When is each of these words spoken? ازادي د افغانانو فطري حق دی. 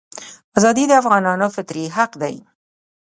ازادي 0.57 0.83
د 0.87 0.91
افغانانو 1.01 1.45
فطري 1.55 1.85
حق 1.95 2.11
دی. 2.21 2.35